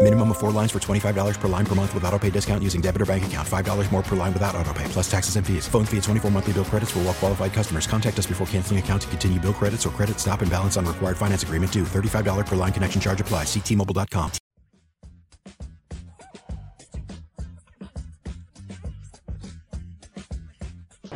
[0.00, 2.80] Minimum of four lines for $25 per line per month with auto pay discount using
[2.80, 3.46] debit or bank account.
[3.46, 5.66] $5 more per line without auto pay, plus taxes and fees.
[5.66, 7.88] Phone fee at 24 monthly bill credits for all well qualified customers.
[7.88, 10.86] Contact us before canceling account to continue bill credits or credit stop and balance on
[10.86, 11.82] required finance agreement due.
[11.82, 13.42] $35 per line connection charge apply.
[13.42, 14.30] Ctmobile.com.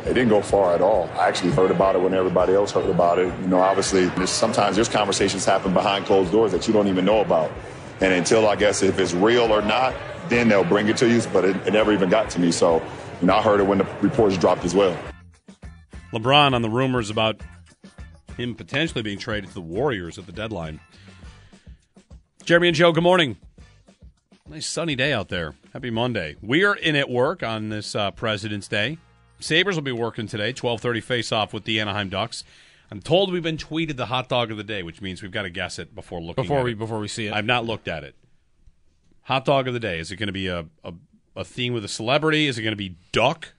[0.05, 1.09] It didn't go far at all.
[1.13, 3.33] I actually heard about it when everybody else heard about it.
[3.39, 7.05] You know, obviously, there's, sometimes there's conversations happen behind closed doors that you don't even
[7.05, 7.49] know about.
[8.03, 9.95] And until I guess if it's real or not,
[10.27, 11.21] then they'll bring it to you.
[11.31, 12.51] But it, it never even got to me.
[12.51, 12.83] So,
[13.21, 14.97] you know, I heard it when the reports dropped as well.
[16.11, 17.39] LeBron on the rumors about
[18.35, 20.81] him potentially being traded to the Warriors at the deadline.
[22.43, 23.37] Jeremy and Joe, good morning.
[24.49, 25.55] Nice sunny day out there.
[25.71, 26.35] Happy Monday.
[26.41, 28.97] We are in at work on this uh, President's Day.
[29.39, 32.43] Sabres will be working today, 1230 face-off with the Anaheim Ducks.
[32.93, 35.41] I'm told we've been tweeted the hot dog of the day, which means we've got
[35.41, 36.77] to guess it before looking before at we it.
[36.77, 37.33] before we see it.
[37.33, 38.13] I've not looked at it.
[39.23, 39.97] Hot dog of the day.
[39.97, 40.93] Is it going to be a, a,
[41.35, 42.45] a theme with a celebrity?
[42.45, 43.53] Is it going to be duck?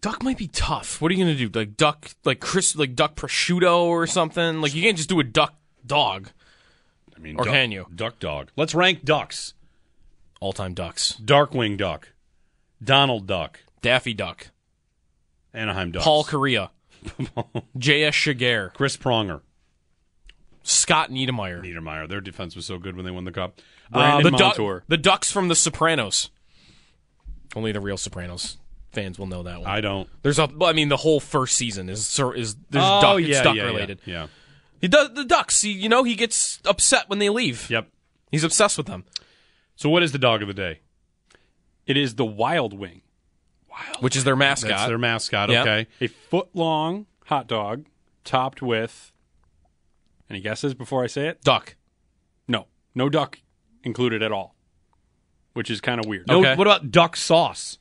[0.00, 1.02] duck might be tough.
[1.02, 1.50] What are you gonna do?
[1.52, 4.60] Like duck, like Chris, like duck prosciutto or something?
[4.60, 5.54] Like you can't just do a duck
[5.86, 6.30] dog.
[7.16, 7.86] I mean, Or duck, can you?
[7.94, 8.50] Duck dog.
[8.56, 9.54] Let's rank ducks.
[10.40, 11.18] All time ducks.
[11.22, 12.12] Darkwing Duck,
[12.82, 14.48] Donald Duck, Daffy Duck,
[15.54, 16.70] Anaheim Ducks, Paul Kariya,
[17.78, 18.14] J.S.
[18.14, 19.40] Giguere, Chris Pronger,
[20.62, 22.08] Scott Niedermayer, Niedermayer.
[22.08, 23.60] Their defense was so good when they won the cup.
[23.92, 24.82] Uh, the, Montour.
[24.88, 26.30] the Ducks from The Sopranos.
[27.54, 28.56] Only the real Sopranos
[28.92, 29.68] fans will know that one.
[29.68, 30.08] I don't.
[30.22, 30.48] There's a.
[30.62, 33.62] I mean, the whole first season is is there's oh, duck, yeah, it's duck yeah,
[33.64, 34.00] related.
[34.04, 34.14] Yeah.
[34.14, 34.26] yeah.
[34.80, 35.62] He does the Ducks.
[35.62, 37.70] He, you know, he gets upset when they leave.
[37.70, 37.88] Yep.
[38.30, 39.04] He's obsessed with them,
[39.76, 40.80] So, what is the dog of the day?
[41.86, 43.02] It is the Wild Wing,
[44.00, 44.70] which is their mascot.
[44.70, 45.50] That's their mascot.
[45.50, 45.60] Yep.
[45.66, 45.86] Okay.
[46.00, 47.84] a foot long hot dog
[48.24, 49.12] topped with.
[50.30, 51.42] Any guesses before I say it?
[51.42, 51.76] duck.
[52.48, 53.38] No, no duck
[53.82, 54.54] included at all,
[55.52, 56.26] which is kind of weird.
[56.26, 56.54] No, Okay.
[56.56, 57.78] what about duck sauce?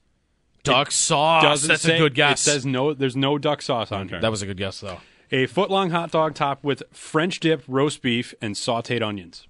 [0.64, 1.62] Duck sauce.
[1.64, 2.46] That's say- a good guess.
[2.48, 2.94] It says no.
[2.94, 4.20] There's no duck sauce on here.
[4.20, 5.00] that was a good guess, though.
[5.32, 9.48] A foot long hot dog topped with French dip, roast beef, and sautéed onions.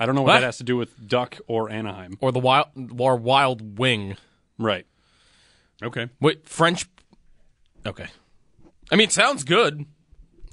[0.00, 0.40] I don't know what, What?
[0.40, 2.16] that has to do with duck or Anaheim.
[2.20, 2.66] Or the wild
[2.98, 4.16] or wild wing.
[4.58, 4.86] Right.
[5.82, 6.08] Okay.
[6.20, 6.86] Wait, French.
[7.84, 8.06] Okay.
[8.90, 9.84] I mean, it sounds good.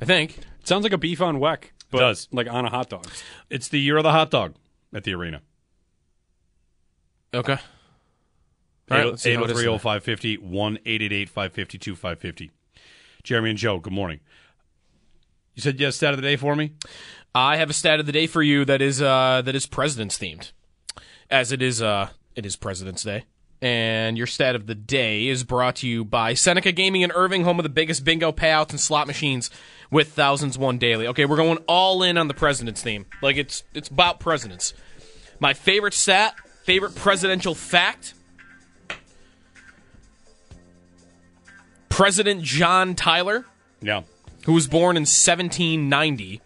[0.02, 0.38] I think.
[0.38, 2.28] It sounds like a beef on weck, but Does.
[2.32, 3.08] like on a hot dog.
[3.50, 4.56] It's the year of the hot dog
[4.94, 5.42] at the arena.
[7.34, 7.58] Okay.
[8.92, 10.76] All right, let's see how it is 803 550 1
[11.28, 12.52] 552 550.
[13.24, 14.20] Jeremy and Joe, good morning.
[15.56, 16.74] You said yes, stat of the day for me?
[17.38, 20.18] I have a stat of the day for you that is uh, that is President's
[20.18, 20.52] themed,
[21.30, 23.26] as it is uh, it is President's Day.
[23.62, 27.44] And your stat of the day is brought to you by Seneca Gaming in Irving,
[27.44, 29.50] home of the biggest bingo payouts and slot machines
[29.92, 31.08] with thousands won daily.
[31.08, 33.06] Okay, we're going all in on the president's theme.
[33.22, 34.74] Like it's it's about presidents.
[35.40, 38.14] My favorite stat, favorite presidential fact.
[41.90, 43.46] President John Tyler,
[43.82, 44.04] Yeah.
[44.46, 46.42] who was born in 1790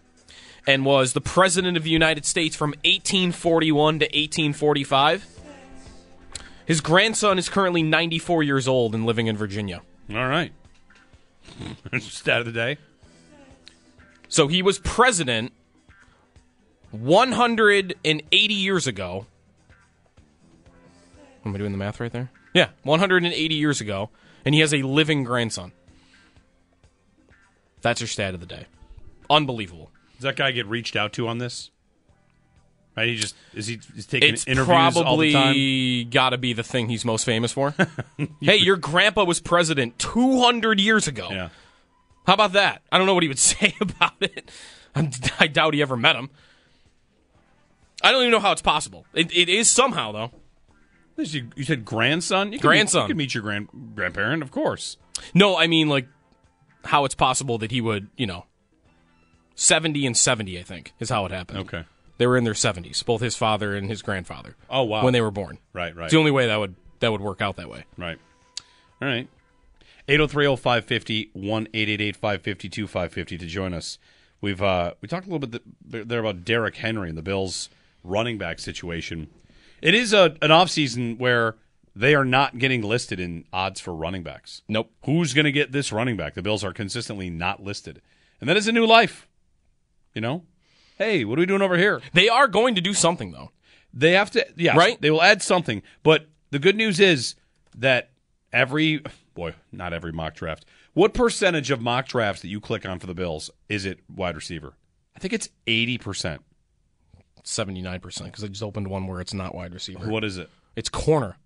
[0.70, 5.26] and was the president of the United States from 1841 to 1845.
[6.64, 9.82] His grandson is currently 94 years old and living in Virginia.
[10.10, 10.52] All right.
[11.98, 12.78] stat of the day?
[14.28, 15.52] So he was president
[16.92, 19.26] 180 years ago.
[21.44, 22.30] Am I doing the math right there?
[22.54, 24.10] Yeah, 180 years ago.
[24.44, 25.72] And he has a living grandson.
[27.82, 28.66] That's your stat of the day.
[29.28, 29.90] Unbelievable.
[30.20, 31.70] Does that guy get reached out to on this?
[32.94, 33.08] Right?
[33.08, 35.42] He just is he he's taking It's interviews all the time.
[35.42, 37.74] probably got to be the thing he's most famous for.
[38.42, 41.28] hey, your grandpa was president 200 years ago.
[41.30, 41.48] Yeah.
[42.26, 42.82] How about that?
[42.92, 44.50] I don't know what he would say about it.
[44.94, 46.28] I'm, I doubt he ever met him.
[48.02, 49.06] I don't even know how it's possible.
[49.14, 50.30] It, it is somehow, though.
[51.16, 52.52] You, you said grandson?
[52.52, 53.00] You could Grandson.
[53.00, 54.98] Meet, you could meet your grand grandparent, of course.
[55.32, 56.08] No, I mean, like,
[56.84, 58.44] how it's possible that he would, you know,
[59.60, 61.58] 70 and 70, I think, is how it happened.
[61.60, 61.84] Okay.
[62.16, 64.56] They were in their 70s, both his father and his grandfather.
[64.70, 65.04] Oh, wow.
[65.04, 65.58] When they were born.
[65.74, 66.04] Right, right.
[66.04, 67.84] It's the only way that would that would work out that way.
[67.98, 68.18] Right.
[69.02, 69.28] All right.
[70.08, 73.98] 803-0550, 1-888-552-550 to join us.
[74.40, 77.68] We've uh, we talked a little bit there about Derrick Henry and the Bills
[78.02, 79.28] running back situation.
[79.82, 81.56] It is a an offseason where
[81.94, 84.62] they are not getting listed in odds for running backs.
[84.68, 84.90] Nope.
[85.04, 86.32] Who's going to get this running back?
[86.32, 88.00] The Bills are consistently not listed.
[88.40, 89.26] And that is a new life.
[90.14, 90.44] You know?
[90.96, 92.00] Hey, what are we doing over here?
[92.12, 93.50] They are going to do something, though.
[93.92, 95.00] They have to, yeah, Right?
[95.00, 97.34] They will add something, but the good news is
[97.76, 98.10] that
[98.52, 99.02] every
[99.34, 100.64] boy, not every mock draft.
[100.92, 104.36] What percentage of mock drafts that you click on for the Bills is it wide
[104.36, 104.74] receiver?
[105.16, 106.42] I think it's eighty percent.
[107.42, 110.10] 79% because I just opened one where it's not wide receiver.
[110.10, 110.50] What is it?
[110.76, 111.36] It's corner.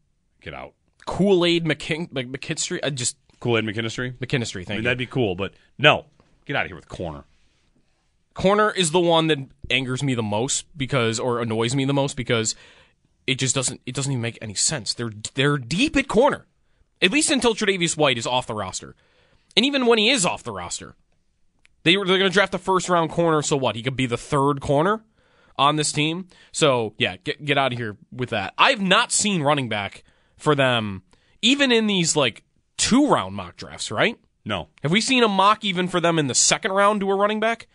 [0.40, 0.74] Get out.
[1.06, 2.80] Kool Aid McKin- McKinstry.
[2.82, 4.14] I just Kool Aid McKinstry.
[4.14, 4.68] McKinstry.
[4.68, 4.82] I mean, you.
[4.82, 6.06] that'd be cool, but no,
[6.46, 7.24] get out of here with corner.
[8.34, 9.38] Corner is the one that
[9.70, 12.54] angers me the most because, or annoys me the most because
[13.26, 13.80] it just doesn't.
[13.86, 14.92] It doesn't even make any sense.
[14.92, 16.46] They're they're deep at corner,
[17.00, 18.94] at least until Tre'Davious White is off the roster,
[19.56, 20.94] and even when he is off the roster,
[21.84, 23.40] they were they're going to draft a first round corner.
[23.40, 23.76] So what?
[23.76, 25.02] He could be the third corner
[25.56, 26.28] on this team.
[26.52, 28.52] So yeah, get get out of here with that.
[28.58, 30.04] I've not seen running back
[30.36, 31.02] for them,
[31.40, 32.42] even in these like
[32.76, 33.90] two round mock drafts.
[33.90, 34.18] Right?
[34.46, 37.14] No, Have we seen a mock even for them in the second round to a
[37.14, 37.66] running back?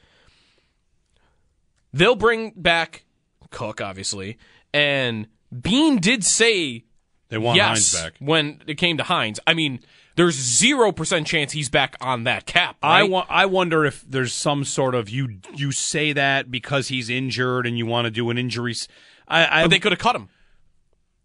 [1.94, 3.06] They'll bring back
[3.52, 4.38] Cook, obviously,
[4.74, 5.28] and
[5.62, 6.84] Beane did say
[7.30, 8.14] they want yes Hines back.
[8.20, 9.40] when it came to Hines.
[9.48, 9.80] I mean,
[10.16, 12.78] there's zero percent chance he's back on that cap.
[12.84, 13.10] I right?
[13.10, 17.66] wa- I wonder if there's some sort of you you say that because he's injured
[17.66, 18.72] and you want to do an injury.
[18.74, 18.88] s-
[19.28, 20.30] I, I but they could have cut him.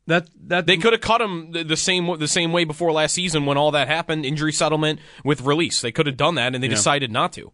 [0.06, 3.44] that that They could have cut him the, same the same way before last season
[3.46, 5.80] when all that happened, injury settlement with release.
[5.82, 7.52] They could have done that, and they decided not to.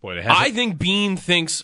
[0.00, 1.62] boy, I think Beane thinks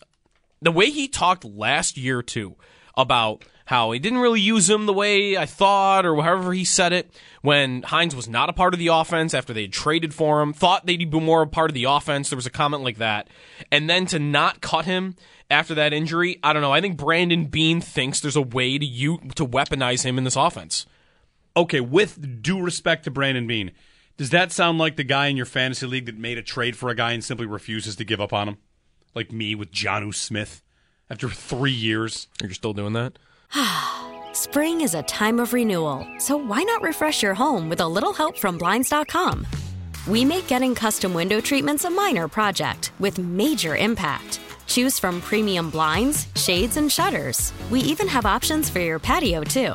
[0.60, 2.56] the way he talked last year too
[2.96, 6.94] about how he didn't really use him the way I thought or however he said
[6.94, 10.40] it when Hines was not a part of the offense after they had traded for
[10.40, 12.30] him, thought they'd be more a part of the offense.
[12.30, 13.28] There was a comment like that.
[13.70, 15.16] And then to not cut him
[15.50, 16.72] after that injury, I don't know.
[16.72, 20.36] I think Brandon Beane thinks there's a way to you to weaponize him in this
[20.36, 20.86] offense.
[21.54, 23.72] okay, with due respect to Brandon Beane,
[24.16, 26.88] does that sound like the guy in your fantasy league that made a trade for
[26.88, 28.56] a guy and simply refuses to give up on him?
[29.14, 30.62] Like me with Jonnu Smith
[31.10, 32.28] after three years?
[32.40, 33.18] You're still doing that?
[34.32, 38.12] Spring is a time of renewal, so why not refresh your home with a little
[38.12, 39.46] help from Blinds.com?
[40.06, 44.40] We make getting custom window treatments a minor project with major impact.
[44.66, 47.52] Choose from premium blinds, shades, and shutters.
[47.70, 49.74] We even have options for your patio, too.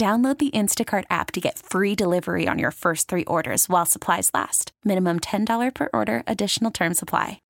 [0.00, 4.30] Download the Instacart app to get free delivery on your first three orders while supplies
[4.32, 4.72] last.
[4.82, 7.42] Minimum $10 per order, additional term supply.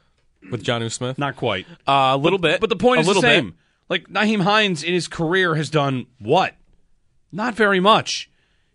[0.50, 1.16] With Jonnu Smith?
[1.16, 1.68] Not quite.
[1.86, 2.60] Uh, a little bit.
[2.60, 3.50] But the point a is the same.
[3.50, 3.58] Bit.
[3.88, 6.56] Like Nyheim Hines in his career has done what?
[7.30, 8.28] Not very much.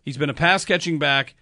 [0.05, 1.35] He's been a pass catching back.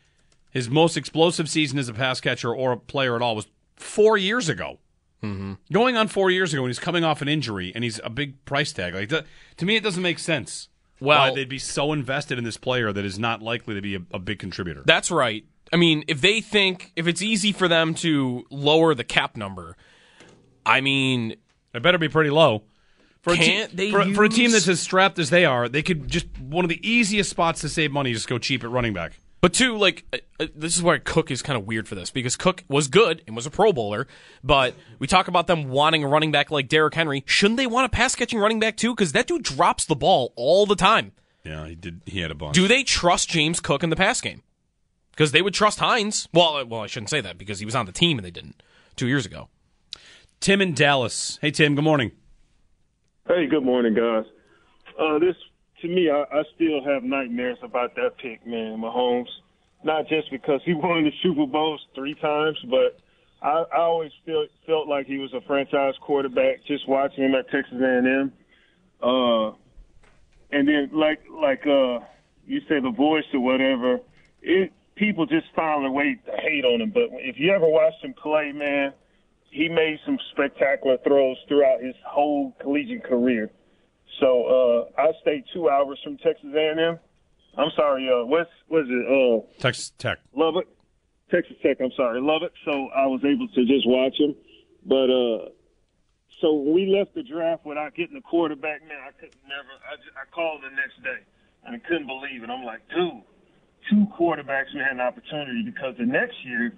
[0.50, 4.18] His most explosive season as a pass catcher or a player at all was four
[4.18, 4.80] years ago.
[5.22, 5.54] Mm-hmm.
[5.72, 8.44] Going on four years ago, and he's coming off an injury, and he's a big
[8.46, 8.96] price tag.
[8.96, 10.70] Like that, to me, it doesn't make sense.
[11.04, 13.96] Well, why they'd be so invested in this player that is not likely to be
[13.96, 14.84] a, a big contributor.
[14.86, 15.46] That's right.
[15.72, 19.76] I mean, if they think if it's easy for them to lower the cap number,
[20.66, 21.36] I mean,
[21.74, 22.64] it better be pretty low.
[23.22, 25.68] For Can't a te- they for, for a team that's as strapped as they are,
[25.68, 28.64] they could just one of the easiest spots to save money is just go cheap
[28.64, 29.14] at running back.
[29.44, 32.10] But two, like uh, uh, this is why Cook is kind of weird for this
[32.10, 34.08] because Cook was good and was a Pro Bowler,
[34.42, 37.26] but we talk about them wanting a running back like Derrick Henry.
[37.26, 38.96] Shouldn't they want a pass catching running back too?
[38.96, 41.12] Because that dude drops the ball all the time.
[41.44, 42.00] Yeah, he did.
[42.06, 42.56] He had a bunch.
[42.56, 44.44] Do they trust James Cook in the pass game?
[45.12, 46.30] Because they would trust Hines.
[46.34, 48.32] Well, uh, well, I shouldn't say that because he was on the team and they
[48.32, 48.64] didn't
[48.96, 49.50] two years ago.
[50.40, 51.38] Tim in Dallas.
[51.42, 52.14] Hey Tim, good morning.
[53.28, 54.24] Hey, good morning, guys.
[54.98, 55.36] Uh, this
[55.84, 59.28] to me, I, I still have nightmares about that pick, man, Mahomes.
[59.84, 62.98] Not just because he won the Super Bowls three times, but
[63.42, 66.66] I, I always feel, felt like he was a franchise quarterback.
[66.66, 68.32] Just watching him at Texas A&M,
[69.04, 69.50] uh,
[70.52, 72.00] and then like like uh,
[72.48, 74.00] you say, the voice or whatever.
[74.42, 76.92] It people just found a way to hate on him.
[76.92, 78.94] But if you ever watched him play, man,
[79.50, 83.52] he made some spectacular throws throughout his whole collegiate career.
[84.20, 87.00] So uh, I stayed two hours from Texas A&M.
[87.58, 89.06] I'm sorry, uh, what's was it?
[89.06, 90.20] Uh, Texas Tech.
[90.36, 90.66] Lubbock,
[91.30, 91.78] Texas Tech.
[91.82, 92.52] I'm sorry, Lubbock.
[92.66, 94.36] So I was able to just watch him.
[94.86, 95.50] But uh,
[96.42, 99.70] so we left the draft without getting a quarterback, man, I could never.
[99.86, 101.22] I, just, I called the next day
[101.66, 102.50] and I couldn't believe it.
[102.50, 103.22] I'm like, dude,
[103.90, 106.74] two quarterbacks we had an opportunity because the next year.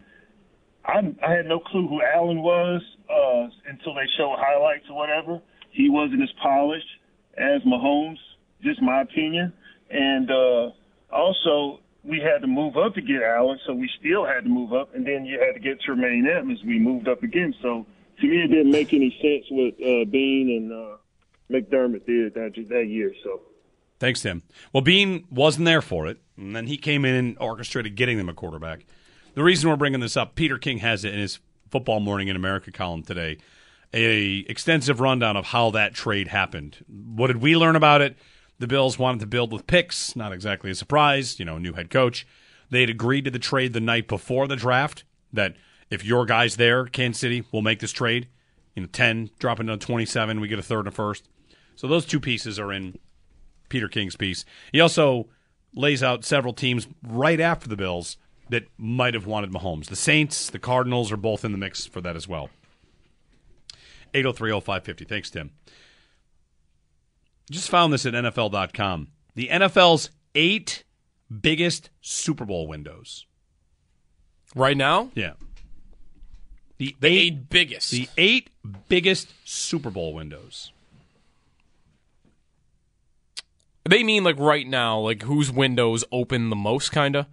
[0.86, 5.42] I, I had no clue who Allen was uh, until they showed highlights or whatever.
[5.72, 6.86] He wasn't as polished
[7.38, 8.18] as Mahomes,
[8.62, 9.54] just my opinion.
[9.89, 10.72] And uh,
[11.12, 14.74] also, we had to move up to get Allen, so we still had to move
[14.74, 14.94] up.
[14.96, 16.63] And then you had to get Tremaine Edmunds.
[16.63, 17.54] We moved up again.
[17.62, 17.86] So
[18.20, 20.98] to me, it didn't make any sense what uh, Beane and uh,
[21.51, 23.13] McDermott did that that year.
[23.24, 23.42] So.
[24.00, 24.44] Thanks, Tim.
[24.74, 28.27] Well, Beane wasn't there for it, and then he came in and orchestrated getting them
[28.27, 28.86] a quarterback.
[29.36, 31.39] The reason we're bringing this up, Peter King has it in his
[31.70, 33.38] Football Morning in America column today,
[33.96, 36.84] a extensive rundown of how that trade happened.
[36.88, 38.18] What did we learn about it?
[38.60, 41.90] The Bills wanted to build with picks, not exactly a surprise, you know, new head
[41.90, 42.28] coach.
[42.70, 45.56] They had agreed to the trade the night before the draft that
[45.90, 48.28] if your guy's there, Kansas City will make this trade.
[48.75, 51.30] You know, 10, dropping to 27, we get a third and a first.
[51.75, 53.00] So those two pieces are in
[53.70, 54.44] Peter King's piece.
[54.72, 55.28] He also
[55.74, 58.18] lays out several teams right after the Bills
[58.50, 59.88] that might have wanted Mahomes.
[59.88, 62.50] The Saints, the Cardinals are both in the mix for that as well.
[64.24, 65.08] 8030550.
[65.08, 65.52] Thanks, Tim.
[67.52, 69.10] Just found this at NFL.com.
[69.36, 70.84] The NFL's eight
[71.42, 73.26] biggest Super Bowl windows.
[74.56, 75.12] Right now?
[75.16, 75.34] Yeah.
[76.78, 77.92] The, The eight biggest.
[77.92, 78.50] The eight
[78.90, 80.72] biggest Super Bowl windows.
[83.88, 87.28] They mean like right now, like whose windows open the most, kind of.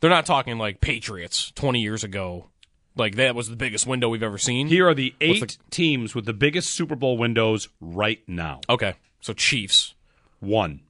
[0.00, 2.48] They're not talking like Patriots twenty years ago.
[2.96, 4.68] Like that was the biggest window we've ever seen.
[4.68, 8.60] Here are the eight teams with the biggest Super Bowl windows right now.
[8.68, 9.94] Okay, so Chiefs,
[10.40, 10.80] One.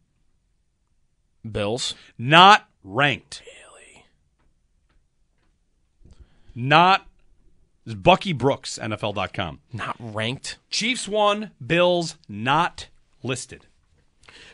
[1.50, 3.42] Bills, Not ranked.
[3.44, 4.04] Really?
[6.54, 7.06] Not.
[7.86, 9.60] Bucky Brooks, NFL.com.
[9.74, 10.56] not ranked.
[10.70, 12.88] Chiefs one, Bills not
[13.22, 13.66] listed.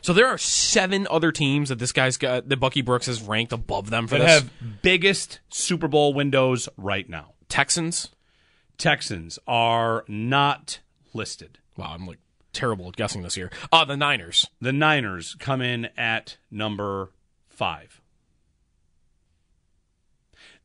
[0.01, 3.53] So there are seven other teams that this guy's got that Bucky Brooks has ranked
[3.53, 4.33] above them for That this.
[4.41, 7.33] have biggest Super Bowl windows right now.
[7.51, 8.09] Texans.
[8.77, 10.79] Texans are not
[11.13, 11.59] listed.
[11.77, 12.17] Wow, I'm like
[12.53, 13.51] terrible at guessing this year.
[13.71, 14.47] Uh the Niners.
[14.59, 17.11] The Niners come in at number
[17.49, 18.01] five.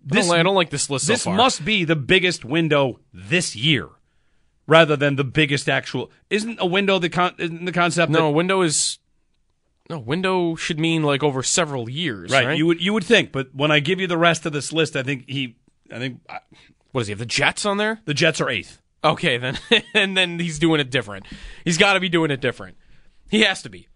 [0.09, 1.37] I don't, I don't like this list this so far.
[1.37, 3.89] must be the biggest window this year,
[4.69, 6.13] rather than the biggest actual.
[6.31, 8.13] Isn't a window the con, isn't the concept?
[8.13, 8.99] no that window is
[9.91, 12.47] No, window should mean like over several years, right?
[12.47, 12.59] Right.
[12.59, 14.95] You would you would think, but when I give you the rest of this list,
[14.95, 15.57] I think he,
[15.93, 16.21] I think
[16.97, 17.19] what does he have?
[17.19, 18.01] The Jets on there?
[18.07, 18.81] the Jets are eighth.
[19.05, 19.59] Okay, then
[19.95, 21.27] and then he's doing it different.
[21.63, 22.79] He's got to be doing it different.
[23.31, 23.87] He has to be.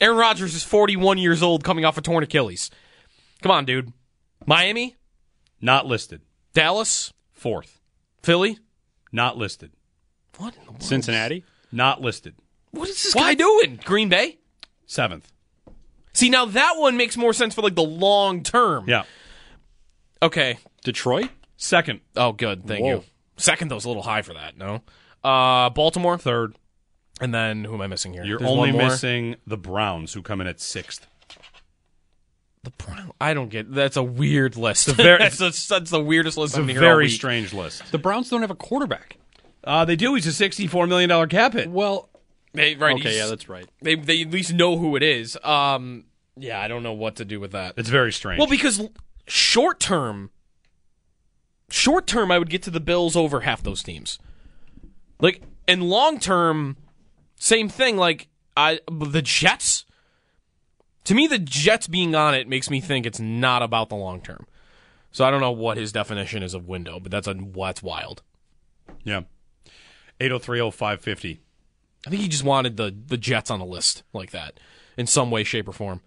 [0.00, 2.70] Aaron Rodgers is 41 years old, coming off a torn Achilles.
[3.42, 3.92] Come on, dude.
[4.46, 4.96] Miami,
[5.60, 6.22] Not listed.
[6.54, 7.82] Dallas, Fourth.
[8.22, 8.60] Philly.
[9.12, 9.72] Not listed.
[10.38, 10.54] What?
[10.56, 10.82] in the world?
[10.82, 11.44] Cincinnati.
[11.70, 12.34] Not listed.
[12.70, 13.78] What is this guy doing?
[13.84, 14.38] Green Bay.
[14.86, 15.30] Seventh.
[16.14, 18.86] See, now that one makes more sense for like the long term.
[18.88, 19.02] Yeah.
[20.22, 20.56] Okay.
[20.82, 21.28] Detroit.
[21.56, 22.00] Second.
[22.16, 22.66] Oh, good.
[22.66, 22.88] Thank Whoa.
[22.90, 23.04] you.
[23.36, 24.56] Second, though, is a little high for that.
[24.56, 24.82] No.
[25.24, 26.18] Uh, Baltimore.
[26.18, 26.56] Third.
[27.20, 28.24] And then who am I missing here?
[28.24, 31.06] You're There's only missing the Browns, who come in at sixth.
[32.62, 33.10] the Brown.
[33.20, 33.72] I don't get.
[33.72, 34.86] That's a weird list.
[34.96, 36.52] very- that's, a, that's the weirdest list.
[36.52, 37.90] It's a I'm hearing all very strange list.
[37.90, 39.16] The Browns don't have a quarterback.
[39.64, 40.14] Uh, they do.
[40.14, 41.70] He's a sixty-four million dollar cap hit.
[41.70, 42.08] Well,
[42.52, 42.94] They, right.
[42.96, 43.66] okay, yeah, that's right.
[43.82, 45.36] They they at least know who it is.
[45.42, 46.04] Um.
[46.36, 47.74] Yeah, I don't know what to do with that.
[47.78, 48.38] It's very strange.
[48.38, 48.86] Well, because
[49.26, 50.30] short term,
[51.70, 54.18] short term, I would get to the Bills over half those teams.
[55.20, 56.76] Like, and long term,
[57.36, 57.96] same thing.
[57.96, 59.84] Like, I the Jets.
[61.04, 64.20] To me, the Jets being on it makes me think it's not about the long
[64.20, 64.46] term.
[65.12, 68.22] So I don't know what his definition is of window, but that's a that's wild.
[69.04, 69.22] yeah.
[70.20, 71.40] Eight zero three zero five fifty.
[72.06, 74.58] I think he just wanted the the Jets on the list like that
[74.96, 76.00] in some way, shape, or form.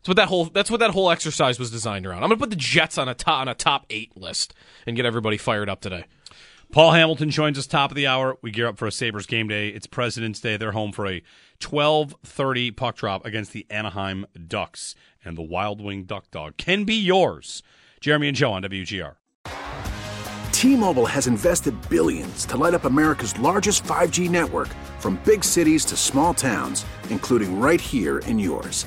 [0.00, 2.22] That's what that whole that's what that whole exercise was designed around.
[2.22, 4.54] I'm gonna put the Jets on a top on a top eight list
[4.86, 6.06] and get everybody fired up today.
[6.72, 8.38] Paul Hamilton joins us top of the hour.
[8.40, 9.68] We gear up for a Sabres game day.
[9.68, 10.56] It's President's Day.
[10.56, 11.22] They're home for a
[11.58, 16.94] 12:30 puck drop against the Anaheim Ducks, and the Wild Wing Duck Dog can be
[16.94, 17.62] yours.
[18.00, 19.16] Jeremy and Joe on WGR.
[20.52, 25.96] T-Mobile has invested billions to light up America's largest 5G network from big cities to
[25.96, 28.86] small towns, including right here in yours.